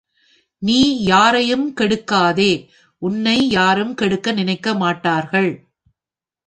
[0.61, 1.03] நீ
[1.03, 2.51] யாரையும் கெடுக்காதே
[3.01, 5.51] உன்னை யாரும் கெடுக்க நினைக்கமாட்டார்கள்.